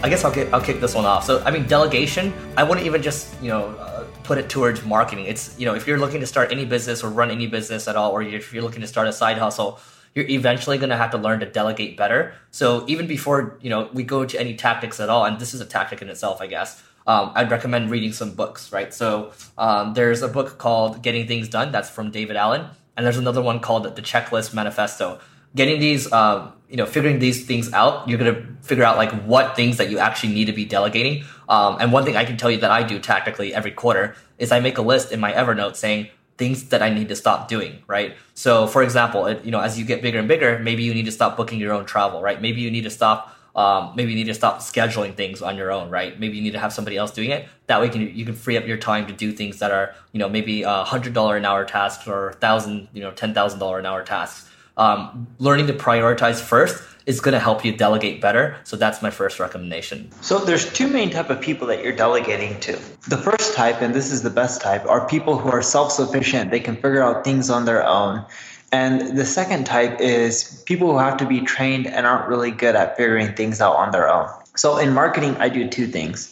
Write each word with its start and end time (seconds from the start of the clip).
I 0.00 0.08
guess 0.08 0.24
I'll 0.24 0.32
get 0.32 0.52
I'll 0.54 0.60
kick 0.60 0.80
this 0.80 0.94
one 0.94 1.04
off. 1.04 1.24
So 1.24 1.42
I 1.44 1.50
mean, 1.50 1.66
delegation. 1.66 2.32
I 2.56 2.62
wouldn't 2.62 2.86
even 2.86 3.02
just 3.02 3.34
you 3.42 3.48
know 3.48 3.70
uh, 3.70 4.06
put 4.22 4.38
it 4.38 4.48
towards 4.48 4.84
marketing. 4.84 5.26
It's 5.26 5.58
you 5.58 5.66
know 5.66 5.74
if 5.74 5.88
you're 5.88 5.98
looking 5.98 6.20
to 6.20 6.26
start 6.26 6.52
any 6.52 6.64
business 6.64 7.02
or 7.02 7.10
run 7.10 7.32
any 7.32 7.48
business 7.48 7.88
at 7.88 7.96
all, 7.96 8.12
or 8.12 8.22
if 8.22 8.52
you're 8.52 8.62
looking 8.62 8.80
to 8.82 8.86
start 8.86 9.08
a 9.08 9.12
side 9.12 9.38
hustle, 9.38 9.80
you're 10.14 10.26
eventually 10.26 10.78
going 10.78 10.90
to 10.90 10.96
have 10.96 11.10
to 11.10 11.18
learn 11.18 11.40
to 11.40 11.46
delegate 11.46 11.96
better. 11.96 12.34
So 12.52 12.84
even 12.86 13.08
before 13.08 13.58
you 13.60 13.70
know 13.70 13.90
we 13.92 14.04
go 14.04 14.24
to 14.24 14.38
any 14.38 14.54
tactics 14.54 15.00
at 15.00 15.08
all, 15.08 15.24
and 15.24 15.40
this 15.40 15.52
is 15.52 15.60
a 15.60 15.66
tactic 15.66 16.00
in 16.00 16.08
itself, 16.08 16.40
I 16.40 16.46
guess. 16.46 16.80
Um, 17.08 17.32
I'd 17.34 17.50
recommend 17.50 17.90
reading 17.90 18.12
some 18.12 18.34
books, 18.34 18.70
right? 18.70 18.94
So 18.94 19.32
um, 19.56 19.94
there's 19.94 20.22
a 20.22 20.28
book 20.28 20.58
called 20.58 21.02
Getting 21.02 21.26
Things 21.26 21.48
Done. 21.48 21.72
That's 21.72 21.90
from 21.90 22.12
David 22.12 22.36
Allen, 22.36 22.66
and 22.96 23.04
there's 23.04 23.18
another 23.18 23.42
one 23.42 23.58
called 23.58 23.96
The 23.96 24.02
Checklist 24.02 24.54
Manifesto 24.54 25.18
getting 25.54 25.80
these 25.80 26.10
uh, 26.12 26.50
you 26.68 26.76
know 26.76 26.86
figuring 26.86 27.18
these 27.18 27.46
things 27.46 27.72
out 27.72 28.08
you're 28.08 28.18
going 28.18 28.34
to 28.34 28.46
figure 28.62 28.84
out 28.84 28.96
like 28.96 29.10
what 29.22 29.56
things 29.56 29.78
that 29.78 29.90
you 29.90 29.98
actually 29.98 30.32
need 30.32 30.46
to 30.46 30.52
be 30.52 30.64
delegating 30.64 31.24
um, 31.48 31.76
and 31.80 31.92
one 31.92 32.04
thing 32.04 32.16
i 32.16 32.24
can 32.24 32.36
tell 32.36 32.50
you 32.50 32.58
that 32.58 32.70
i 32.70 32.82
do 32.82 32.98
tactically 32.98 33.54
every 33.54 33.70
quarter 33.70 34.14
is 34.38 34.52
i 34.52 34.60
make 34.60 34.78
a 34.78 34.82
list 34.82 35.10
in 35.12 35.20
my 35.20 35.32
evernote 35.32 35.76
saying 35.76 36.08
things 36.36 36.68
that 36.68 36.82
i 36.82 36.90
need 36.90 37.08
to 37.08 37.16
stop 37.16 37.48
doing 37.48 37.82
right 37.86 38.16
so 38.34 38.66
for 38.66 38.82
example 38.82 39.26
it, 39.26 39.44
you 39.44 39.50
know 39.50 39.60
as 39.60 39.78
you 39.78 39.84
get 39.84 40.02
bigger 40.02 40.18
and 40.18 40.28
bigger 40.28 40.58
maybe 40.58 40.82
you 40.82 40.92
need 40.92 41.06
to 41.06 41.12
stop 41.12 41.36
booking 41.36 41.58
your 41.58 41.72
own 41.72 41.86
travel 41.86 42.20
right 42.20 42.42
maybe 42.42 42.60
you 42.60 42.70
need 42.70 42.84
to 42.84 42.90
stop 42.90 43.34
um, 43.56 43.94
maybe 43.96 44.12
you 44.12 44.16
need 44.16 44.30
to 44.30 44.34
stop 44.34 44.60
scheduling 44.60 45.16
things 45.16 45.42
on 45.42 45.56
your 45.56 45.72
own, 45.72 45.90
right? 45.90 46.16
Maybe 46.20 46.36
you 46.36 46.42
need 46.42 46.52
to 46.52 46.60
have 46.60 46.72
somebody 46.72 46.96
else 46.96 47.10
doing 47.10 47.30
it. 47.30 47.48
That 47.66 47.80
way, 47.80 47.86
you 47.86 47.92
can, 47.92 48.16
you 48.16 48.24
can 48.24 48.34
free 48.36 48.56
up 48.56 48.68
your 48.68 48.76
time 48.76 49.08
to 49.08 49.12
do 49.12 49.32
things 49.32 49.58
that 49.58 49.72
are, 49.72 49.96
you 50.12 50.20
know, 50.20 50.28
maybe 50.28 50.62
a 50.62 50.84
hundred 50.84 51.12
dollar 51.12 51.36
an 51.36 51.44
hour 51.44 51.64
tasks 51.64 52.06
or 52.06 52.34
thousand, 52.34 52.86
you 52.92 53.00
know, 53.00 53.10
ten 53.10 53.34
thousand 53.34 53.58
dollar 53.58 53.80
an 53.80 53.86
hour 53.86 54.04
tasks 54.04 54.48
um, 54.78 55.26
learning 55.38 55.66
to 55.66 55.74
prioritize 55.74 56.40
first 56.40 56.82
is 57.06 57.20
going 57.20 57.32
to 57.32 57.40
help 57.40 57.64
you 57.64 57.74
delegate 57.74 58.20
better. 58.20 58.56
So 58.64 58.76
that's 58.76 59.00
my 59.00 59.10
first 59.10 59.40
recommendation. 59.40 60.10
So 60.20 60.38
there's 60.38 60.70
two 60.72 60.88
main 60.88 61.10
type 61.10 61.30
of 61.30 61.40
people 61.40 61.66
that 61.68 61.82
you're 61.82 61.96
delegating 61.96 62.60
to. 62.60 62.72
The 63.08 63.16
first 63.16 63.54
type, 63.54 63.80
and 63.80 63.94
this 63.94 64.12
is 64.12 64.22
the 64.22 64.30
best 64.30 64.60
type, 64.60 64.84
are 64.86 65.08
people 65.08 65.38
who 65.38 65.48
are 65.48 65.62
self-sufficient. 65.62 66.50
They 66.50 66.60
can 66.60 66.74
figure 66.74 67.02
out 67.02 67.24
things 67.24 67.48
on 67.48 67.64
their 67.64 67.86
own. 67.86 68.24
And 68.72 69.16
the 69.16 69.24
second 69.24 69.64
type 69.64 69.98
is 70.00 70.62
people 70.66 70.92
who 70.92 70.98
have 70.98 71.16
to 71.16 71.26
be 71.26 71.40
trained 71.40 71.86
and 71.86 72.06
aren't 72.06 72.28
really 72.28 72.50
good 72.50 72.76
at 72.76 72.96
figuring 72.98 73.34
things 73.34 73.62
out 73.62 73.76
on 73.76 73.90
their 73.90 74.08
own. 74.08 74.28
So 74.54 74.76
in 74.76 74.92
marketing, 74.92 75.34
I 75.38 75.48
do 75.48 75.66
two 75.66 75.86
things. 75.86 76.30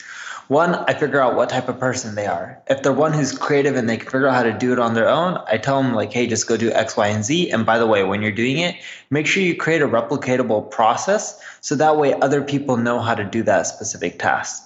One, 0.48 0.76
I 0.76 0.94
figure 0.94 1.20
out 1.20 1.34
what 1.34 1.48
type 1.48 1.68
of 1.68 1.80
person 1.80 2.14
they 2.14 2.26
are. 2.26 2.62
If 2.68 2.82
they're 2.82 2.92
one 2.92 3.12
who's 3.12 3.36
creative 3.36 3.74
and 3.74 3.88
they 3.88 3.96
can 3.96 4.06
figure 4.06 4.28
out 4.28 4.34
how 4.34 4.44
to 4.44 4.52
do 4.52 4.72
it 4.72 4.78
on 4.78 4.94
their 4.94 5.08
own, 5.08 5.42
I 5.48 5.58
tell 5.58 5.82
them 5.82 5.92
like, 5.92 6.12
hey, 6.12 6.28
just 6.28 6.46
go 6.46 6.56
do 6.56 6.70
X, 6.70 6.96
Y, 6.96 7.08
and 7.08 7.24
Z. 7.24 7.50
And 7.50 7.66
by 7.66 7.78
the 7.78 7.86
way, 7.86 8.04
when 8.04 8.22
you're 8.22 8.30
doing 8.30 8.58
it, 8.58 8.76
make 9.10 9.26
sure 9.26 9.42
you 9.42 9.56
create 9.56 9.82
a 9.82 9.88
replicatable 9.88 10.70
process 10.70 11.40
so 11.60 11.74
that 11.74 11.96
way 11.96 12.14
other 12.14 12.42
people 12.42 12.76
know 12.76 13.00
how 13.00 13.16
to 13.16 13.24
do 13.24 13.42
that 13.42 13.66
specific 13.66 14.20
task. 14.20 14.65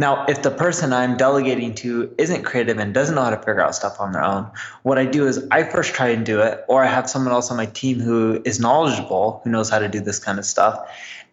Now, 0.00 0.24
if 0.24 0.40
the 0.40 0.50
person 0.50 0.94
I'm 0.94 1.18
delegating 1.18 1.74
to 1.74 2.10
isn't 2.16 2.42
creative 2.42 2.78
and 2.78 2.94
doesn't 2.94 3.14
know 3.14 3.22
how 3.22 3.28
to 3.28 3.36
figure 3.36 3.60
out 3.60 3.74
stuff 3.74 4.00
on 4.00 4.12
their 4.12 4.24
own, 4.24 4.50
what 4.82 4.96
I 4.96 5.04
do 5.04 5.26
is 5.26 5.46
I 5.50 5.62
first 5.62 5.92
try 5.92 6.08
and 6.08 6.24
do 6.24 6.40
it, 6.40 6.64
or 6.68 6.82
I 6.82 6.86
have 6.86 7.10
someone 7.10 7.34
else 7.34 7.50
on 7.50 7.58
my 7.58 7.66
team 7.66 8.00
who 8.00 8.40
is 8.46 8.58
knowledgeable, 8.58 9.42
who 9.44 9.50
knows 9.50 9.68
how 9.68 9.78
to 9.78 9.88
do 9.88 10.00
this 10.00 10.18
kind 10.18 10.38
of 10.38 10.46
stuff. 10.46 10.80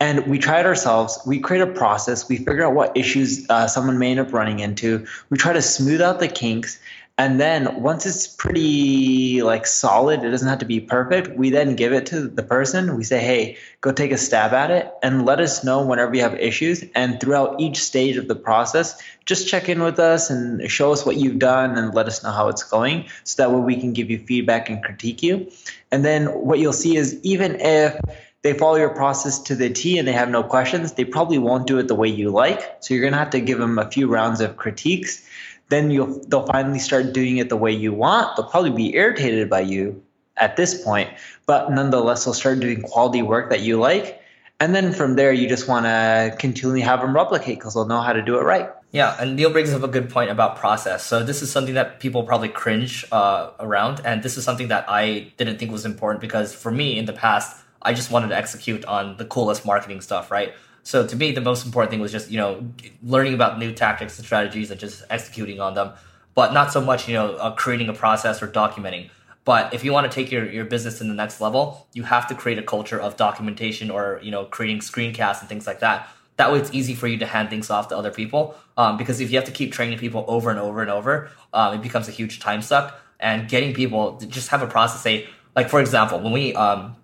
And 0.01 0.27
we 0.27 0.37
try 0.37 0.59
it 0.59 0.65
ourselves. 0.65 1.17
We 1.25 1.39
create 1.39 1.61
a 1.61 1.67
process. 1.67 2.27
We 2.27 2.39
figure 2.39 2.65
out 2.65 2.73
what 2.73 2.91
issues 2.97 3.49
uh, 3.49 3.67
someone 3.67 3.97
may 3.99 4.11
end 4.11 4.19
up 4.19 4.33
running 4.33 4.59
into. 4.59 5.07
We 5.29 5.37
try 5.37 5.53
to 5.53 5.61
smooth 5.61 6.01
out 6.01 6.19
the 6.19 6.27
kinks. 6.27 6.77
And 7.19 7.39
then 7.39 7.81
once 7.81 8.05
it's 8.05 8.27
pretty 8.27 9.41
like 9.41 9.65
solid, 9.65 10.23
it 10.23 10.29
doesn't 10.29 10.47
have 10.47 10.59
to 10.59 10.65
be 10.65 10.79
perfect. 10.79 11.35
We 11.35 11.49
then 11.49 11.75
give 11.75 11.91
it 11.91 12.05
to 12.07 12.27
the 12.27 12.43
person. 12.43 12.95
We 12.95 13.03
say, 13.03 13.19
"Hey, 13.19 13.57
go 13.81 13.91
take 13.91 14.11
a 14.11 14.17
stab 14.17 14.53
at 14.53 14.69
it 14.69 14.93
and 15.01 15.25
let 15.25 15.39
us 15.39 15.63
know 15.63 15.83
whenever 15.83 16.13
you 16.13 16.21
have 16.21 16.35
issues." 16.35 16.83
And 16.93 17.19
throughout 17.19 17.59
each 17.59 17.79
stage 17.79 18.17
of 18.17 18.27
the 18.27 18.35
process, 18.35 19.01
just 19.25 19.47
check 19.47 19.67
in 19.67 19.81
with 19.81 19.99
us 19.99 20.29
and 20.29 20.69
show 20.69 20.91
us 20.91 21.07
what 21.07 21.17
you've 21.17 21.39
done 21.39 21.75
and 21.75 21.95
let 21.95 22.05
us 22.05 22.23
know 22.23 22.31
how 22.31 22.49
it's 22.49 22.63
going, 22.63 23.05
so 23.23 23.41
that 23.41 23.51
way 23.51 23.61
we 23.61 23.81
can 23.81 23.93
give 23.93 24.11
you 24.11 24.19
feedback 24.19 24.69
and 24.69 24.83
critique 24.83 25.23
you. 25.23 25.49
And 25.91 26.05
then 26.05 26.27
what 26.27 26.59
you'll 26.59 26.71
see 26.71 26.97
is 26.97 27.19
even 27.23 27.59
if 27.59 27.99
they 28.43 28.53
follow 28.53 28.75
your 28.75 28.89
process 28.89 29.39
to 29.39 29.55
the 29.55 29.71
T 29.71 29.97
and 29.97 30.07
they 30.07 30.11
have 30.11 30.29
no 30.29 30.43
questions, 30.43 30.93
they 30.93 31.03
probably 31.03 31.39
won't 31.39 31.65
do 31.65 31.79
it 31.79 31.87
the 31.87 31.95
way 31.95 32.07
you 32.07 32.29
like. 32.29 32.61
So 32.81 32.93
you're 32.93 33.01
going 33.01 33.13
to 33.13 33.19
have 33.19 33.31
to 33.31 33.41
give 33.41 33.57
them 33.57 33.79
a 33.79 33.89
few 33.89 34.07
rounds 34.07 34.39
of 34.39 34.55
critiques. 34.55 35.23
Then 35.69 35.91
you'll 35.91 36.19
they'll 36.27 36.45
finally 36.45 36.79
start 36.79 37.13
doing 37.13 37.37
it 37.37 37.49
the 37.49 37.57
way 37.57 37.71
you 37.71 37.93
want. 37.93 38.35
They'll 38.35 38.47
probably 38.47 38.71
be 38.71 38.95
irritated 38.95 39.49
by 39.49 39.61
you 39.61 40.01
at 40.37 40.55
this 40.55 40.83
point, 40.83 41.09
but 41.45 41.71
nonetheless 41.71 42.25
they'll 42.25 42.33
start 42.33 42.59
doing 42.59 42.81
quality 42.81 43.21
work 43.21 43.49
that 43.49 43.61
you 43.61 43.79
like. 43.79 44.21
And 44.59 44.73
then 44.73 44.91
from 44.91 45.15
there, 45.15 45.31
you 45.31 45.47
just 45.47 45.67
want 45.67 45.85
to 45.85 46.35
continually 46.39 46.81
have 46.81 47.01
them 47.01 47.13
replicate 47.13 47.59
because 47.59 47.75
they'll 47.75 47.85
know 47.85 48.01
how 48.01 48.13
to 48.13 48.23
do 48.23 48.39
it 48.39 48.43
right. 48.43 48.69
Yeah, 48.91 49.15
and 49.19 49.35
Neil 49.35 49.51
brings 49.51 49.73
up 49.73 49.83
a 49.83 49.87
good 49.87 50.09
point 50.09 50.31
about 50.31 50.55
process. 50.55 51.03
So 51.03 51.21
this 51.21 51.41
is 51.41 51.51
something 51.51 51.75
that 51.75 51.99
people 51.99 52.23
probably 52.23 52.49
cringe 52.49 53.05
uh, 53.11 53.51
around, 53.59 54.01
and 54.05 54.23
this 54.23 54.37
is 54.37 54.45
something 54.45 54.69
that 54.69 54.85
I 54.87 55.31
didn't 55.37 55.59
think 55.59 55.71
was 55.71 55.85
important 55.85 56.21
because 56.21 56.55
for 56.55 56.71
me 56.71 56.97
in 56.97 57.05
the 57.05 57.13
past, 57.13 57.63
I 57.81 57.93
just 57.93 58.09
wanted 58.09 58.29
to 58.29 58.37
execute 58.37 58.85
on 58.85 59.17
the 59.17 59.25
coolest 59.25 59.65
marketing 59.65 60.01
stuff, 60.01 60.31
right? 60.31 60.53
So 60.87 61.05
to 61.05 61.17
me, 61.17 61.33
the 61.33 61.41
most 61.41 61.65
important 61.65 61.91
thing 61.91 61.99
was 61.99 62.13
just 62.13 62.31
you 62.31 62.37
know 62.37 62.65
learning 63.03 63.33
about 63.33 63.59
new 63.59 63.73
tactics 63.73 64.17
and 64.17 64.25
strategies 64.25 64.71
and 64.71 64.79
just 64.79 65.03
executing 65.09 65.59
on 65.59 65.73
them, 65.73 65.91
but 66.33 66.53
not 66.53 66.71
so 66.71 66.79
much 66.79 67.09
you 67.09 67.13
know 67.13 67.35
uh, 67.35 67.53
creating 67.55 67.89
a 67.89 67.93
process 67.93 68.41
or 68.41 68.47
documenting. 68.47 69.09
But 69.43 69.73
if 69.73 69.83
you 69.83 69.91
want 69.91 70.09
to 70.09 70.15
take 70.15 70.31
your, 70.31 70.49
your 70.49 70.63
business 70.63 70.99
to 70.99 71.03
the 71.03 71.13
next 71.13 71.41
level, 71.41 71.87
you 71.91 72.03
have 72.03 72.25
to 72.29 72.35
create 72.35 72.57
a 72.57 72.63
culture 72.63 72.97
of 72.97 73.17
documentation 73.17 73.91
or 73.91 74.21
you 74.23 74.31
know 74.31 74.45
creating 74.45 74.79
screencasts 74.79 75.41
and 75.41 75.49
things 75.49 75.67
like 75.67 75.81
that. 75.81 76.07
That 76.37 76.53
way, 76.53 76.59
it's 76.59 76.73
easy 76.73 76.95
for 76.95 77.07
you 77.07 77.17
to 77.17 77.25
hand 77.25 77.49
things 77.49 77.69
off 77.69 77.89
to 77.89 77.97
other 77.97 78.11
people. 78.11 78.55
Um, 78.77 78.95
because 78.95 79.19
if 79.19 79.29
you 79.29 79.35
have 79.35 79.45
to 79.51 79.51
keep 79.59 79.73
training 79.73 79.99
people 79.99 80.23
over 80.29 80.49
and 80.49 80.59
over 80.59 80.81
and 80.81 80.89
over, 80.89 81.29
um, 81.51 81.73
it 81.73 81.81
becomes 81.81 82.07
a 82.07 82.11
huge 82.11 82.39
time 82.39 82.61
suck. 82.61 82.97
And 83.19 83.49
getting 83.49 83.73
people 83.73 84.15
to 84.19 84.25
just 84.25 84.47
have 84.49 84.61
a 84.61 84.67
process. 84.67 85.01
Say, 85.01 85.27
like 85.53 85.67
for 85.67 85.81
example, 85.81 86.21
when 86.21 86.31
we 86.31 86.55
um, 86.55 86.95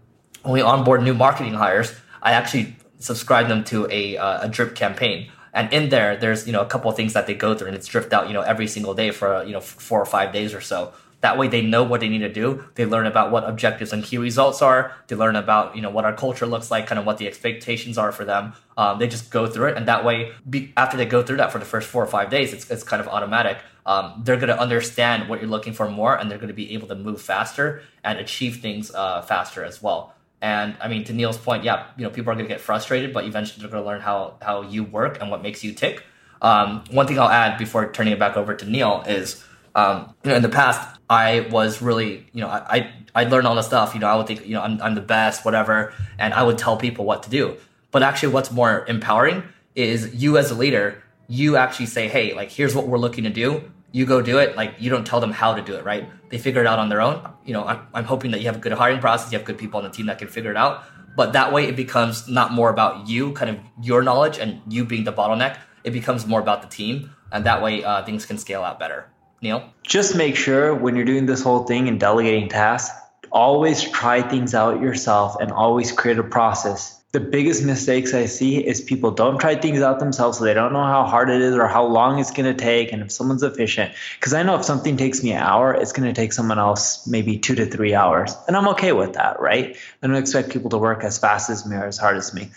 when 0.43 0.53
we 0.53 0.61
onboard 0.61 1.03
new 1.03 1.13
marketing 1.13 1.53
hires, 1.53 1.93
I 2.21 2.31
actually 2.31 2.77
subscribe 3.03 3.47
them 3.47 3.63
to 3.65 3.87
a, 3.91 4.17
uh, 4.17 4.45
a 4.45 4.49
drip 4.49 4.75
campaign. 4.75 5.29
And 5.53 5.71
in 5.71 5.89
there, 5.89 6.17
there's 6.17 6.47
you 6.47 6.53
know 6.53 6.61
a 6.61 6.65
couple 6.65 6.89
of 6.89 6.97
things 6.97 7.13
that 7.13 7.27
they 7.27 7.35
go 7.35 7.53
through, 7.55 7.67
and 7.67 7.75
it's 7.75 7.87
dripped 7.87 8.11
out 8.11 8.27
you 8.27 8.33
know 8.33 8.41
every 8.41 8.67
single 8.67 8.95
day 8.95 9.11
for 9.11 9.43
you 9.43 9.51
know 9.51 9.61
four 9.61 10.01
or 10.01 10.05
five 10.05 10.33
days 10.33 10.53
or 10.53 10.61
so. 10.61 10.93
That 11.21 11.37
way, 11.37 11.47
they 11.47 11.61
know 11.61 11.83
what 11.83 12.01
they 12.01 12.09
need 12.09 12.19
to 12.19 12.33
do. 12.33 12.65
They 12.75 12.85
learn 12.85 13.05
about 13.05 13.31
what 13.31 13.47
objectives 13.47 13.93
and 13.93 14.03
key 14.03 14.17
results 14.17 14.61
are. 14.61 14.91
They 15.07 15.15
learn 15.15 15.35
about 15.35 15.75
you 15.75 15.81
know 15.81 15.91
what 15.91 16.05
our 16.05 16.13
culture 16.13 16.47
looks 16.47 16.71
like, 16.71 16.87
kind 16.87 16.97
of 16.97 17.05
what 17.05 17.19
the 17.19 17.27
expectations 17.27 17.99
are 17.99 18.11
for 18.11 18.25
them. 18.25 18.53
Um, 18.75 18.97
they 18.97 19.07
just 19.07 19.29
go 19.29 19.45
through 19.45 19.69
it, 19.69 19.77
and 19.77 19.87
that 19.87 20.03
way, 20.03 20.31
be, 20.49 20.73
after 20.75 20.97
they 20.97 21.05
go 21.05 21.21
through 21.21 21.37
that 21.37 21.51
for 21.51 21.59
the 21.59 21.65
first 21.65 21.87
four 21.87 22.03
or 22.03 22.07
five 22.07 22.31
days, 22.31 22.51
it's 22.51 22.69
it's 22.71 22.83
kind 22.83 22.99
of 22.99 23.07
automatic. 23.07 23.59
Um, 23.85 24.21
they're 24.25 24.37
going 24.37 24.47
to 24.47 24.59
understand 24.59 25.29
what 25.29 25.39
you're 25.39 25.49
looking 25.49 25.73
for 25.73 25.87
more, 25.89 26.15
and 26.15 26.31
they're 26.31 26.39
going 26.39 26.47
to 26.47 26.53
be 26.53 26.73
able 26.73 26.87
to 26.87 26.95
move 26.95 27.21
faster 27.21 27.83
and 28.03 28.17
achieve 28.17 28.57
things 28.57 28.91
uh, 28.93 29.21
faster 29.21 29.63
as 29.63 29.83
well. 29.83 30.13
And 30.43 30.75
I 30.81 30.89
mean, 30.89 31.05
to 31.05 31.13
Neil's 31.13 31.37
point, 31.37 31.63
yeah, 31.63 31.87
you 31.95 32.03
know, 32.03 32.09
people 32.09 32.29
are 32.29 32.35
going 32.35 32.45
to 32.45 32.53
get 32.53 32.59
frustrated, 32.59 33.13
but 33.13 33.23
eventually 33.23 33.61
they're 33.61 33.71
going 33.71 33.81
to 33.81 33.87
learn 33.87 34.01
how 34.01 34.35
how 34.41 34.61
you 34.63 34.83
work 34.83 35.21
and 35.21 35.31
what 35.31 35.41
makes 35.41 35.63
you 35.63 35.71
tick. 35.71 36.03
Um, 36.41 36.83
one 36.91 37.07
thing 37.07 37.17
I'll 37.17 37.29
add 37.29 37.57
before 37.57 37.89
turning 37.93 38.11
it 38.11 38.19
back 38.19 38.35
over 38.35 38.53
to 38.53 38.65
Neil 38.69 39.05
is, 39.07 39.41
um, 39.73 40.13
you 40.21 40.31
know, 40.31 40.35
in 40.35 40.41
the 40.41 40.49
past, 40.49 40.99
I 41.09 41.47
was 41.49 41.81
really, 41.81 42.27
you 42.33 42.41
know, 42.41 42.49
I, 42.49 42.91
I, 43.15 43.23
learned 43.23 43.47
all 43.47 43.55
the 43.55 43.61
stuff, 43.61 43.93
you 43.93 44.01
know, 44.01 44.07
I 44.07 44.15
would 44.17 44.27
think, 44.27 44.45
you 44.45 44.53
know, 44.55 44.61
I'm, 44.61 44.81
I'm 44.81 44.95
the 44.95 45.01
best, 45.01 45.45
whatever. 45.45 45.93
And 46.19 46.33
I 46.33 46.43
would 46.43 46.57
tell 46.57 46.75
people 46.75 47.05
what 47.05 47.23
to 47.23 47.29
do. 47.29 47.55
But 47.91 48.03
actually 48.03 48.33
what's 48.33 48.51
more 48.51 48.85
empowering 48.89 49.43
is 49.75 50.13
you 50.13 50.37
as 50.37 50.51
a 50.51 50.55
leader, 50.55 51.01
you 51.29 51.55
actually 51.55 51.85
say, 51.85 52.09
Hey, 52.09 52.33
like, 52.33 52.51
here's 52.51 52.75
what 52.75 52.87
we're 52.87 52.97
looking 52.97 53.23
to 53.23 53.29
do. 53.29 53.71
You 53.93 54.05
go 54.05 54.21
do 54.21 54.39
it. 54.39 54.57
Like, 54.57 54.75
you 54.79 54.89
don't 54.89 55.05
tell 55.05 55.21
them 55.21 55.31
how 55.31 55.53
to 55.53 55.61
do 55.61 55.75
it, 55.75 55.85
right? 55.85 56.09
They 56.29 56.39
figure 56.39 56.59
it 56.59 56.67
out 56.67 56.79
on 56.79 56.89
their 56.89 56.99
own. 56.99 57.25
You 57.45 57.53
know, 57.53 57.63
I'm, 57.63 57.87
I'm 57.93 58.03
hoping 58.03 58.31
that 58.31 58.39
you 58.39 58.47
have 58.47 58.57
a 58.57 58.59
good 58.59 58.71
hiring 58.73 58.99
process. 58.99 59.31
You 59.31 59.37
have 59.37 59.45
good 59.45 59.59
people 59.59 59.77
on 59.77 59.83
the 59.83 59.91
team 59.91 60.07
that 60.07 60.17
can 60.17 60.27
figure 60.27 60.51
it 60.51 60.57
out. 60.57 60.83
But 61.15 61.33
that 61.33 61.53
way 61.53 61.67
it 61.67 61.75
becomes 61.75 62.27
not 62.27 62.51
more 62.51 62.71
about 62.71 63.07
you, 63.07 63.33
kind 63.33 63.51
of 63.51 63.59
your 63.81 64.01
knowledge 64.01 64.39
and 64.39 64.61
you 64.67 64.83
being 64.83 65.03
the 65.03 65.13
bottleneck. 65.13 65.59
It 65.83 65.91
becomes 65.91 66.25
more 66.25 66.39
about 66.39 66.63
the 66.63 66.67
team. 66.67 67.11
And 67.31 67.45
that 67.45 67.61
way 67.61 67.83
uh, 67.83 68.03
things 68.03 68.25
can 68.25 68.39
scale 68.39 68.63
out 68.63 68.79
better. 68.79 69.09
Neil? 69.41 69.71
Just 69.83 70.15
make 70.15 70.35
sure 70.35 70.73
when 70.73 70.95
you're 70.95 71.05
doing 71.05 71.27
this 71.27 71.43
whole 71.43 71.65
thing 71.65 71.87
and 71.87 71.99
delegating 71.99 72.49
tasks, 72.49 72.97
always 73.31 73.83
try 73.91 74.21
things 74.21 74.55
out 74.55 74.81
yourself 74.81 75.35
and 75.39 75.51
always 75.51 75.91
create 75.91 76.17
a 76.17 76.23
process. 76.23 77.02
The 77.13 77.19
biggest 77.19 77.63
mistakes 77.63 78.11
I 78.15 78.25
see 78.25 78.65
is 78.65 78.81
people 78.81 79.11
don't 79.11 79.37
try 79.37 79.53
things 79.53 79.81
out 79.81 79.99
themselves 79.99 80.39
so 80.39 80.45
they 80.45 80.55
don't 80.55 80.73
know 80.73 80.81
how 80.81 81.05
hard 81.05 81.29
it 81.29 81.41
is 81.43 81.53
or 81.53 81.67
how 81.67 81.85
long 81.85 82.17
it's 82.17 82.31
going 82.31 82.51
to 82.51 82.59
take 82.59 82.91
and 82.91 83.03
if 83.03 83.11
someone's 83.11 83.43
efficient. 83.43 83.93
Because 84.19 84.33
I 84.33 84.41
know 84.41 84.55
if 84.55 84.65
something 84.65 84.97
takes 84.97 85.21
me 85.21 85.31
an 85.31 85.43
hour, 85.43 85.75
it's 85.75 85.91
going 85.91 86.11
to 86.11 86.19
take 86.19 86.33
someone 86.33 86.57
else 86.57 87.05
maybe 87.05 87.37
two 87.37 87.53
to 87.53 87.67
three 87.67 87.93
hours. 87.93 88.35
And 88.47 88.57
I'm 88.57 88.67
okay 88.69 88.93
with 88.93 89.13
that, 89.13 89.39
right? 89.39 89.77
I 90.01 90.07
don't 90.07 90.15
expect 90.15 90.49
people 90.49 90.71
to 90.71 90.79
work 90.79 91.03
as 91.03 91.19
fast 91.19 91.51
as 91.51 91.67
me 91.67 91.75
or 91.75 91.85
as 91.85 91.99
hard 91.99 92.17
as 92.17 92.33
me. 92.33 92.49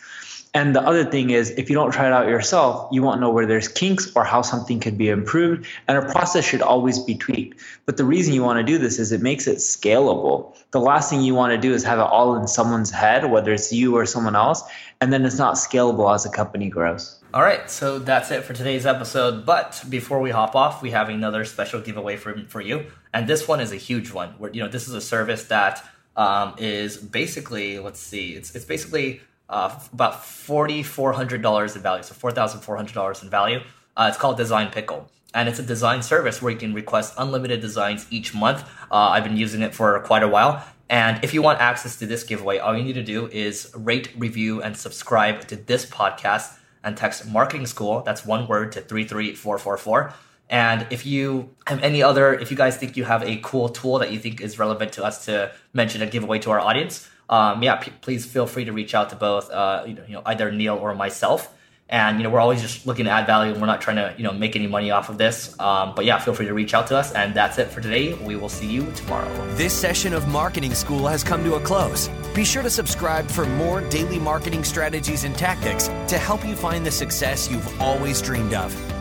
And 0.57 0.75
the 0.75 0.81
other 0.81 1.05
thing 1.05 1.29
is, 1.29 1.51
if 1.51 1.69
you 1.69 1.77
don't 1.77 1.91
try 1.91 2.07
it 2.07 2.15
out 2.15 2.29
yourself, 2.29 2.89
you 2.91 3.03
won't 3.03 3.21
know 3.21 3.29
where 3.29 3.45
there's 3.45 3.69
kinks 3.69 4.11
or 4.17 4.25
how 4.25 4.41
something 4.41 4.81
could 4.81 4.97
be 4.97 5.11
improved. 5.11 5.67
And 5.87 5.99
a 5.99 6.11
process 6.11 6.47
should 6.47 6.63
always 6.63 6.99
be 6.99 7.15
tweaked. 7.15 7.61
But 7.85 7.99
the 7.99 8.05
reason 8.05 8.33
you 8.33 8.43
want 8.43 8.59
to 8.59 8.65
do 8.65 8.79
this 8.79 8.99
is 8.99 9.13
it 9.13 9.21
makes 9.21 9.47
it 9.47 9.59
scalable. 9.59 10.57
The 10.71 10.81
last 10.81 11.11
thing 11.11 11.21
you 11.21 11.35
want 11.35 11.53
to 11.53 11.59
do 11.59 11.75
is 11.75 11.85
have 11.85 11.99
it 11.99 12.05
all 12.05 12.37
in 12.37 12.49
someone's 12.49 12.91
head, 12.91 13.31
whether 13.31 13.53
it's 13.53 13.71
you 13.71 13.99
or 13.99 14.07
someone 14.07 14.35
else, 14.35 14.63
and 15.03 15.13
then 15.13 15.27
it's 15.27 15.37
not 15.37 15.57
scalable 15.57 16.15
as 16.15 16.25
a 16.25 16.31
company 16.31 16.71
grows. 16.71 17.23
All 17.35 17.43
right, 17.43 17.71
so 17.71 17.99
that's 17.99 18.31
it 18.31 18.43
for 18.43 18.55
today's 18.55 18.87
episode. 18.87 19.45
But 19.45 19.85
before 19.91 20.23
we 20.23 20.31
hop 20.31 20.57
off, 20.57 20.81
we 20.81 20.91
have 20.93 21.11
another 21.11 21.45
special 21.45 21.83
giveaway 21.83 22.17
for, 22.17 22.35
for 22.49 22.63
you. 22.63 22.87
And 23.13 23.29
this 23.29 23.47
one 23.47 23.61
is 23.61 23.73
a 23.73 23.77
huge 23.77 24.11
one. 24.11 24.31
Where, 24.39 24.51
you 24.51 24.63
know, 24.63 24.69
this 24.71 24.89
is 24.89 24.95
a 24.95 25.03
service 25.03 25.45
that 25.49 25.87
um, 26.17 26.55
is 26.57 26.97
basically, 26.97 27.79
let's 27.79 28.01
see, 28.01 28.31
it's, 28.33 28.55
it's 28.55 28.65
basically 28.65 29.21
uh, 29.49 29.79
about 29.93 30.25
forty 30.25 30.83
four 30.83 31.13
hundred 31.13 31.43
dollars 31.43 31.77
in 31.77 31.83
value, 31.83 32.03
so 32.03 32.15
four 32.15 32.31
thousand 32.31 32.61
four 32.61 32.77
hundred 32.77 32.95
dollars 32.95 33.23
in 33.23 33.31
value. 33.31 33.61
Uh, 33.97 34.07
it's 34.09 34.19
called 34.19 34.37
Design 34.37 34.71
Pickle, 34.71 35.09
and 35.35 35.49
it's 35.49 35.59
a 35.59 35.63
design 35.63 36.03
service 36.03 36.43
where 36.43 36.53
you 36.53 36.59
can 36.59 36.75
request 36.75 37.15
unlimited 37.19 37.61
designs 37.61 38.07
each 38.11 38.35
month. 38.35 38.63
Uh, 38.91 39.11
I've 39.15 39.25
been 39.25 39.37
using 39.37 39.63
it 39.63 39.75
for 39.75 39.99
quite 40.01 40.23
a 40.23 40.29
while, 40.29 40.65
and 40.89 41.23
if 41.25 41.33
you 41.33 41.43
want 41.43 41.61
access 41.61 41.97
to 42.01 42.07
this 42.07 42.23
giveaway, 42.25 42.59
all 42.59 42.77
you 42.77 42.85
need 42.85 42.95
to 42.95 43.03
do 43.03 43.29
is 43.29 43.73
rate, 43.75 44.13
review, 44.17 44.63
and 44.63 44.77
subscribe 44.77 45.47
to 45.49 45.57
this 45.57 45.87
podcast 45.87 46.59
and 46.85 46.97
text 46.97 47.27
Marketing 47.27 47.67
School. 47.67 48.03
That's 48.03 48.25
one 48.25 48.47
word 48.47 48.73
to 48.73 48.81
three 48.81 49.05
three 49.05 49.35
four 49.35 49.59
four 49.59 49.77
four. 49.77 50.13
And 50.49 50.87
if 50.91 51.05
you 51.05 51.51
have 51.67 51.83
any 51.83 52.05
other, 52.05 52.33
if 52.35 52.53
you 52.53 52.57
guys 52.57 52.77
think 52.77 52.97
you 52.97 53.03
have 53.03 53.25
a 53.25 53.39
cool 53.39 53.69
tool 53.69 53.99
that 53.99 54.13
you 54.13 54.21
think 54.21 54.41
is 54.41 54.61
relevant 54.61 54.93
to 54.93 55.05
us 55.05 55.25
to 55.25 55.51
mention 55.73 56.03
and 56.03 56.11
give 56.11 56.23
away 56.23 56.39
to 56.39 56.53
our 56.53 56.61
audience, 56.61 57.11
um, 57.29 57.63
yeah, 57.63 57.77
p- 57.77 57.93
please 58.01 58.25
feel 58.25 58.47
free 58.47 58.65
to 58.65 58.73
reach 58.73 58.95
out 58.95 59.11
to 59.11 59.17
both, 59.17 59.51
uh, 59.51 59.85
you, 59.87 59.95
know, 59.95 60.03
you 60.07 60.15
know, 60.15 60.23
either 60.27 60.51
Neil 60.53 60.77
or 60.77 60.95
myself. 60.95 61.53
And 61.89 62.19
you 62.19 62.25
know, 62.25 62.31
we're 62.31 62.41
always 62.41 62.61
just 62.61 62.85
looking 62.85 63.05
to 63.05 63.13
add 63.13 63.27
value, 63.27 63.53
and 63.53 63.61
we're 63.61 63.69
not 63.69 63.81
trying 63.81 63.97
to 63.97 64.13
you 64.17 64.25
know 64.25 64.33
make 64.33 64.57
any 64.57 64.67
money 64.67 64.91
off 64.91 65.09
of 65.09 65.19
this. 65.19 65.55
Um, 65.61 65.93
but 65.95 66.05
yeah, 66.05 66.19
feel 66.19 66.35
free 66.35 66.47
to 66.47 66.55
reach 66.55 66.75
out 66.75 66.89
to 66.89 66.97
us. 66.97 67.13
And 67.13 67.33
that's 67.33 67.59
it 67.59 67.69
for 67.69 67.81
today. 67.81 68.15
We 68.15 68.35
will 68.35 68.49
see 68.49 68.67
you 68.67 68.91
tomorrow. 68.93 69.55
This 69.55 69.73
session 69.73 70.13
of 70.13 70.27
Marketing 70.27 70.75
School 70.75 71.07
has 71.07 71.23
come 71.23 71.45
to 71.45 71.55
a 71.55 71.61
close. 71.61 72.09
Be 72.35 72.45
sure 72.45 72.65
to 72.65 72.71
subscribe 72.71 73.29
for 73.29 73.47
more 73.47 73.83
daily 73.83 74.19
marketing 74.19 74.65
strategies 74.65 75.23
and 75.23 75.37
tactics 75.39 75.87
to 76.09 76.19
help 76.19 76.45
you 76.45 76.57
find 76.57 76.85
the 76.85 76.91
success 76.91 77.49
you've 77.49 77.81
always 77.81 78.21
dreamed 78.21 78.55
of. 78.55 78.75